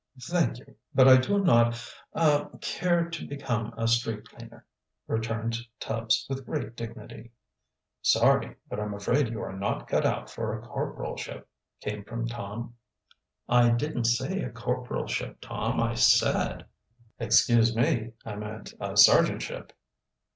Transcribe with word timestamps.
"Thank 0.23 0.57
you, 0.57 0.75
but 0.95 1.07
I 1.07 1.17
do 1.17 1.37
not 1.43 1.79
ah 2.15 2.49
care 2.59 3.07
to 3.07 3.27
become 3.27 3.71
a 3.77 3.87
street 3.87 4.27
cleaner," 4.27 4.65
returned 5.05 5.57
Tubbs, 5.79 6.25
with 6.27 6.43
great 6.43 6.75
dignity. 6.75 7.33
"Sorry, 8.01 8.55
but 8.67 8.79
I'm 8.79 8.95
afraid 8.95 9.29
you 9.29 9.43
are 9.43 9.55
not 9.55 9.87
cut 9.87 10.03
out 10.03 10.27
for 10.27 10.57
a 10.57 10.67
corporalship," 10.67 11.45
came 11.81 12.03
from 12.03 12.25
Tom. 12.27 12.75
"I 13.47 13.69
didn't 13.69 14.05
say 14.05 14.39
a 14.41 14.49
corporalship, 14.49 15.37
Tom, 15.39 15.79
I 15.79 15.93
said" 15.93 16.65
"Excuse 17.19 17.75
me, 17.75 18.13
I 18.25 18.35
meant 18.37 18.73
a 18.79 18.97
sergeantship." 18.97 19.69